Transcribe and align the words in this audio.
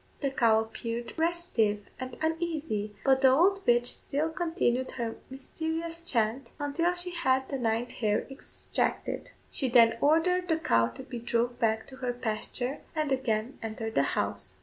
The 0.21 0.31
cow 0.31 0.61
appeared 0.61 1.13
restive 1.15 1.85
and 1.99 2.17
uneasy, 2.23 2.95
but 3.05 3.21
the 3.21 3.29
old 3.29 3.61
witch 3.67 3.85
still 3.85 4.29
continued 4.29 4.89
her 4.93 5.17
mysterious 5.29 5.99
chant 6.03 6.49
until 6.59 6.95
she 6.95 7.11
had 7.11 7.47
the 7.49 7.59
ninth 7.59 7.91
hair 7.91 8.25
extracted. 8.31 9.29
She 9.51 9.69
then 9.69 9.99
ordered 10.01 10.47
the 10.47 10.57
cow 10.57 10.87
to 10.87 11.03
be 11.03 11.19
drove 11.19 11.59
back 11.59 11.85
to 11.85 11.97
her 11.97 12.13
pasture, 12.13 12.79
and 12.95 13.11
again 13.11 13.59
entered 13.61 13.93
the 13.93 14.01
house. 14.17 14.55